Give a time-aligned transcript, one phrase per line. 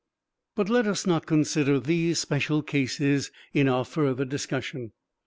[0.55, 4.93] But let us not consider these special cases in our further discussion.